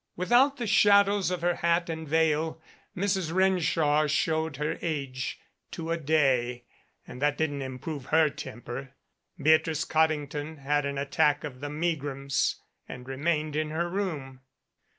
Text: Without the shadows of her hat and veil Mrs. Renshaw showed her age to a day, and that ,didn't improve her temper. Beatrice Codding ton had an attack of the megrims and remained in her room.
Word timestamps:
Without 0.15 0.57
the 0.57 0.65
shadows 0.65 1.29
of 1.29 1.41
her 1.43 1.53
hat 1.57 1.87
and 1.87 2.07
veil 2.09 2.59
Mrs. 2.97 3.31
Renshaw 3.31 4.07
showed 4.07 4.57
her 4.57 4.79
age 4.81 5.39
to 5.69 5.91
a 5.91 5.97
day, 5.97 6.63
and 7.05 7.21
that 7.21 7.37
,didn't 7.37 7.61
improve 7.61 8.05
her 8.07 8.27
temper. 8.27 8.95
Beatrice 9.39 9.85
Codding 9.85 10.27
ton 10.27 10.57
had 10.57 10.87
an 10.87 10.97
attack 10.97 11.43
of 11.43 11.59
the 11.59 11.69
megrims 11.69 12.55
and 12.89 13.07
remained 13.07 13.55
in 13.55 13.69
her 13.69 13.87
room. 13.87 14.41